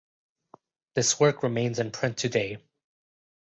[0.95, 2.57] This work remains in print today.